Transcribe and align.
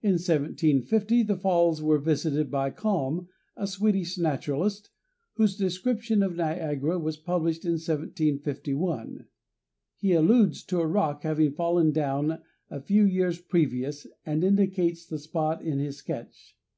In 0.00 0.12
1750 0.12 1.22
the 1.22 1.36
falls 1.36 1.82
were 1.82 1.98
visited 1.98 2.50
by 2.50 2.70
Kalm, 2.70 3.28
a 3.58 3.66
Swedish 3.66 4.16
naturalist, 4.16 4.88
whose 5.34 5.54
description 5.54 6.22
of 6.22 6.34
Niagara 6.34 6.98
was 6.98 7.18
published 7.18 7.66
in 7.66 7.72
1751. 7.72 9.26
He 9.98 10.14
alludes 10.14 10.64
to 10.64 10.80
a 10.80 10.86
rock 10.86 11.24
having 11.24 11.52
fallen 11.52 11.92
down 11.92 12.40
a 12.70 12.80
few 12.80 13.04
years 13.04 13.38
previous 13.38 14.06
and 14.24 14.42
indicates 14.42 15.04
the 15.04 15.18
spot 15.18 15.62
in 15.62 15.78
his 15.78 15.98
sketch. 15.98 16.56